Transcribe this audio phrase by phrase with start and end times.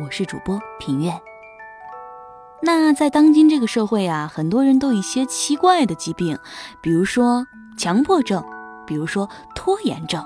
[0.00, 1.12] 我是主播品月。
[2.62, 6.38] 那在当今这个社会啊，很多人都有一些奇怪的疾病，
[6.80, 8.42] 比如说强迫症，
[8.86, 10.24] 比如说拖延症。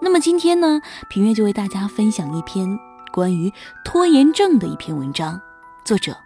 [0.00, 2.78] 那么今天呢，平月就为大家分享一篇
[3.12, 3.52] 关于
[3.84, 5.40] 拖延症的一篇文章，
[5.84, 6.16] 作者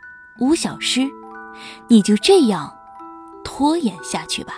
[0.40, 1.08] 吴小诗。
[1.88, 2.76] 你就这样
[3.42, 4.56] 拖延下去吧，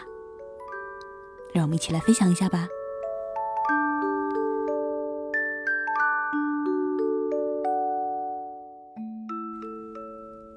[1.53, 2.67] 让我们一起来分享一下吧。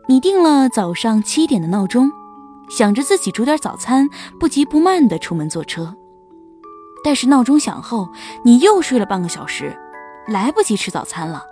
[0.08, 2.12] 你定了早上七点的闹钟，
[2.70, 4.08] 想着自己煮点早餐，
[4.40, 5.96] 不急不慢地出门坐车。
[7.04, 8.10] 但是闹钟响后，
[8.44, 9.76] 你又睡了半个小时，
[10.28, 11.44] 来不及吃早餐了。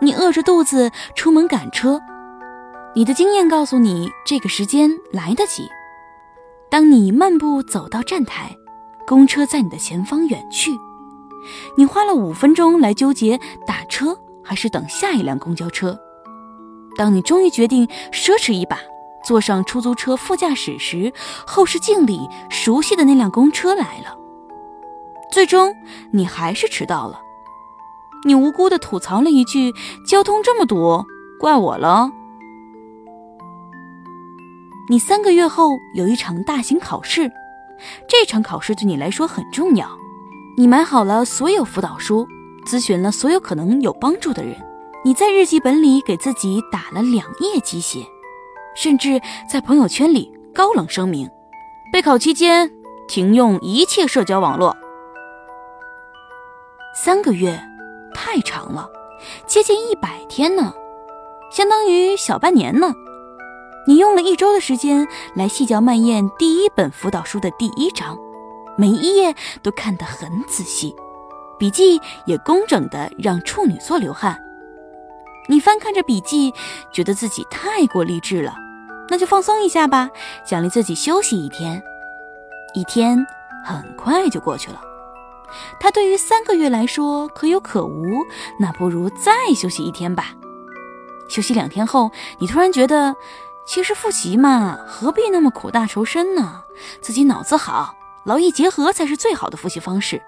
[0.00, 2.00] 你饿着肚子出门赶车，
[2.94, 5.68] 你的经验告诉你这个时间来得及。
[6.70, 8.54] 当你漫步走到站台，
[9.06, 10.70] 公车在你的前方远去，
[11.76, 15.98] 你花了五分钟来纠结打车还是等下一辆公交车。
[16.98, 18.76] 当你终于决定奢侈一把，
[19.24, 21.12] 坐上出租车副驾驶时，
[21.46, 24.18] 后视镜里熟悉的那辆公车来了。
[25.30, 25.76] 最终，
[26.10, 27.20] 你还是迟到了。
[28.26, 29.72] 你无辜的吐槽了一句
[30.04, 31.04] ：“交通这么堵，
[31.38, 32.10] 怪我了。”
[34.90, 37.30] 你三个月后有一场大型考试，
[38.08, 39.86] 这场考试对你来说很重要。
[40.56, 42.26] 你买好了所有辅导书，
[42.66, 44.56] 咨询了所有可能有帮助的人。
[45.04, 48.04] 你在日记本里给自己打了两页鸡血，
[48.74, 51.30] 甚至在朋友圈里高冷声明：
[51.92, 52.68] 备考期间
[53.06, 54.76] 停用一切社交网络。
[56.96, 57.58] 三个月
[58.12, 58.90] 太长了，
[59.46, 60.74] 接近一百天呢，
[61.52, 62.92] 相当于小半年呢。
[63.86, 68.18] 你用了一周的时间来细嚼慢咽第一本辅导书的第一章，
[68.76, 69.32] 每一页
[69.62, 70.94] 都看得很仔细，
[71.56, 74.36] 笔记也工整的让处女座流汗。
[75.48, 76.52] 你翻看着笔记，
[76.92, 78.54] 觉得自己太过励志了，
[79.08, 80.10] 那就放松一下吧，
[80.46, 81.82] 奖励自己休息一天。
[82.74, 83.26] 一天
[83.64, 84.80] 很快就过去了，
[85.80, 88.26] 它对于三个月来说可有可无，
[88.60, 90.34] 那不如再休息一天吧。
[91.30, 93.16] 休息两天后，你突然觉得，
[93.66, 96.64] 其实复习嘛，何必那么苦大仇深呢？
[97.00, 97.94] 自己脑子好，
[98.24, 100.22] 劳逸结合才是最好的复习方式。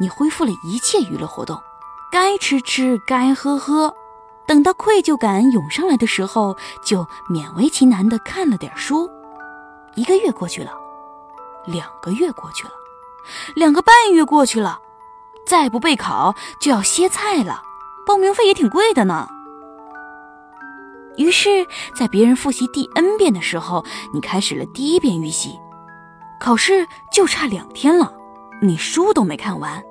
[0.00, 1.60] 你恢复了一切娱乐活动，
[2.10, 3.94] 该吃吃，该喝喝。
[4.46, 9.10] 等到愧疚感涌上来的时候，就勉为其难地看了点书。
[9.94, 10.72] 一个月过去了，
[11.66, 12.72] 两个月过去了，
[13.54, 14.78] 两个半月过去了，
[15.46, 17.62] 再不备考就要歇菜了，
[18.06, 19.28] 报名费也挺贵的呢。
[21.16, 25.58] 于是，在别人复习第 n 遍的时候，你开始了第一遍预习。
[26.40, 28.12] 考试就差两天了，
[28.60, 29.82] 你书都没看完。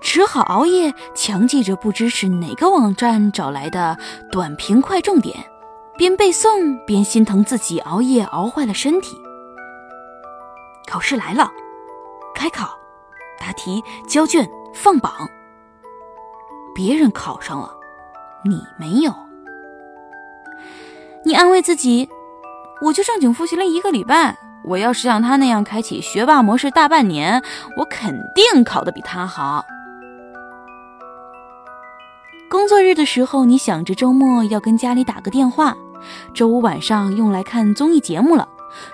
[0.00, 3.98] 只好熬夜，强记着不知是哪个网站找来的
[4.30, 5.44] 短平快重点，
[5.96, 9.16] 边背诵边心疼自己熬夜熬坏了身体。
[10.88, 11.50] 考试来了，
[12.34, 12.78] 开考，
[13.38, 15.12] 答题，交卷，放榜。
[16.74, 17.74] 别人考上了，
[18.44, 19.12] 你没有。
[21.24, 22.08] 你安慰自己，
[22.82, 24.36] 我就正经复习了一个礼拜。
[24.66, 27.42] 我要是像他那样开启学霸模式大半年，
[27.76, 29.64] 我肯定考得比他好。
[32.50, 35.72] 工作日的时候，你想着周末要跟家里打个电话；
[36.34, 38.48] 周五晚上用来看综艺节目了；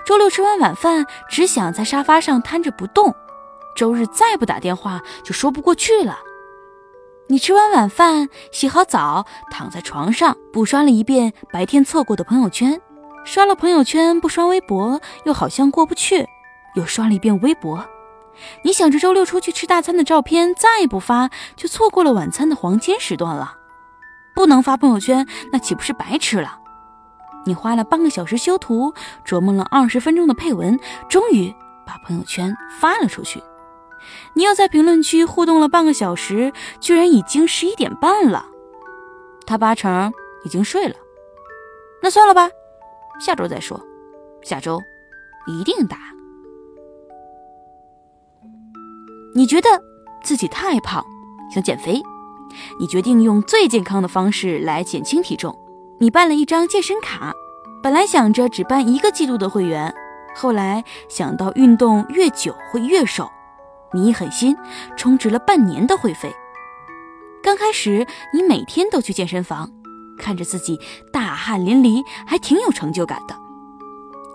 [0.05, 3.11] 周六吃完晚饭，只想在沙发上瘫着不动；
[3.75, 6.19] 周日再不打电话就说不过去了。
[7.27, 12.79] 你吃完晚饭，洗好澡，躺在床上，补刷了一遍白天错过的朋友圈。
[13.23, 16.27] 刷了朋友圈不刷微博，又好像过不去，
[16.75, 17.83] 又刷了一遍微博。
[18.63, 23.55] 你想着周六出去吃大餐的照片再不发，就错过了晚餐的黄金时段了。
[24.35, 26.59] 不能发朋友圈，那岂不是白吃了？
[27.45, 28.93] 你花了半个小时修图，
[29.25, 31.53] 琢磨了二十分钟的配文，终于
[31.85, 33.41] 把朋友圈发了出去。
[34.33, 38.45] 你又在评论区互动了半个小时，居然已经十一点半了。
[39.45, 40.11] 他八成
[40.43, 40.95] 已经睡了。
[42.01, 42.49] 那算了吧。
[43.19, 43.79] 下周再说，
[44.41, 44.81] 下周
[45.47, 45.97] 一定打。
[49.35, 49.69] 你觉得
[50.23, 51.03] 自己太胖，
[51.53, 52.01] 想减肥，
[52.79, 55.57] 你决定用最健康的方式来减轻体重。
[55.99, 57.33] 你办了一张健身卡，
[57.81, 59.93] 本来想着只办一个季度的会员，
[60.35, 63.29] 后来想到运动越久会越瘦，
[63.93, 64.55] 你一狠心
[64.97, 66.33] 充值了半年的会费。
[67.41, 69.71] 刚开始你每天都去健身房，
[70.17, 70.79] 看着自己
[71.11, 73.35] 大汗淋漓，还挺有成就感的。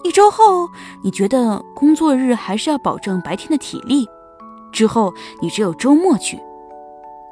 [0.05, 0.69] 一周后，
[1.03, 4.09] 你觉得工作日还是要保证白天的体力，
[4.73, 6.41] 之后你只有周末去。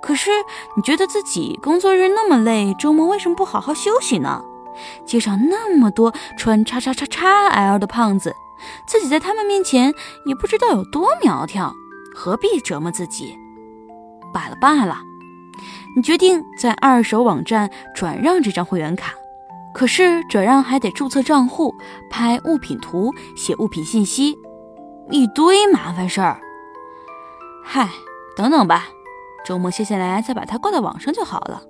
[0.03, 0.31] 可是
[0.77, 4.45] 你觉得自己工作日那么累，周末为什么不好好休息呢？
[5.07, 8.35] 街上那么多穿叉叉叉叉 L 的胖子，
[8.87, 9.93] 自己在他们面前
[10.27, 11.73] 也不知道有多苗条，
[12.15, 13.39] 何必折磨自己？
[14.35, 14.99] 罢了罢了，
[15.97, 19.15] 你决定在二手网站转让这张会员卡。
[19.73, 21.75] 可是转让还得注册账户、
[22.11, 24.37] 拍物品图、写物品信息，
[25.11, 26.39] 一堆麻烦事儿。
[27.65, 27.89] 嗨，
[28.37, 28.89] 等等吧。
[29.45, 31.63] 周末歇下来再把它挂到网上就好了。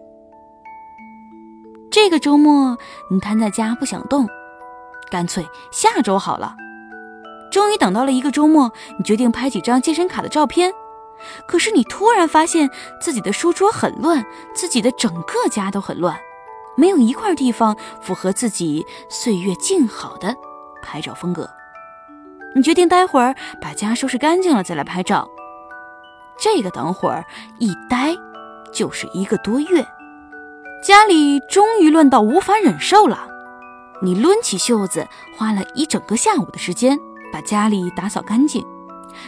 [1.91, 2.77] 这个周末
[3.11, 4.27] 你瘫在家不想动，
[5.11, 6.55] 干脆下周好了。
[7.53, 10.73] 终于等到了一个周末，你决定拍几张健身卡的照片。
[11.47, 12.71] 可是你突然发现
[13.01, 14.25] 自己的书桌很乱，
[14.55, 16.19] 自己的整个家都很乱，
[16.77, 20.35] 没有一块地方符合自己岁月静好的
[20.83, 21.49] 拍照风格。
[22.55, 25.29] 你决定待会儿把家收拾干净了再来拍照。
[26.39, 27.25] 这个等会儿
[27.59, 28.15] 一待
[28.73, 29.87] 就是一个多月，
[30.83, 33.27] 家里终于乱到无法忍受了。
[34.03, 36.99] 你抡起袖子，花了一整个下午的时间
[37.33, 38.63] 把家里打扫干净。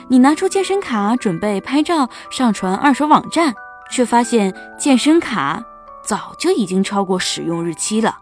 [0.09, 3.55] 你拿出健身卡准备拍照上传二手网站，
[3.91, 5.63] 却发现健身卡
[6.03, 8.19] 早就已经超过使用日期了。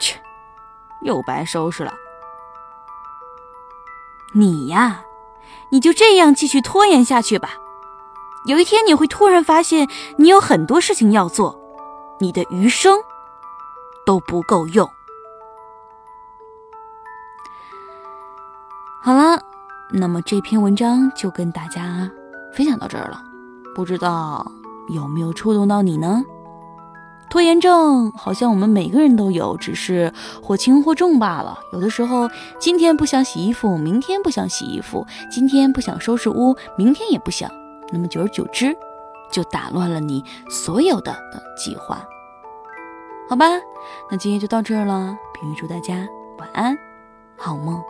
[0.00, 0.20] 切，
[1.02, 1.92] 又白收拾了。
[4.34, 5.02] 你呀。
[5.70, 7.50] 你就这样继续拖延下去吧，
[8.46, 11.58] 有一天你会突然发现你有很多事情要做，
[12.20, 12.96] 你的余生
[14.04, 14.88] 都不够用。
[19.90, 22.10] 那么这篇文章就跟大家
[22.52, 23.22] 分享到这儿了，
[23.74, 24.50] 不知道
[24.88, 26.22] 有没有触动到你呢？
[27.28, 30.12] 拖延症好像我们每个人都有，只是
[30.42, 31.58] 或轻或重罢了。
[31.72, 32.28] 有的时候，
[32.58, 37.50] 今天不想洗衣服，明天不想洗衣服；今天不想收拾屋，明天也不想。
[37.92, 38.76] 那么久而久之，
[39.30, 41.16] 就打乱了你所有的
[41.56, 42.04] 计划。
[43.28, 43.46] 好吧，
[44.10, 45.16] 那今天就到这儿了。
[45.34, 46.06] 平玉祝大家
[46.38, 46.78] 晚安，
[47.36, 47.82] 好梦。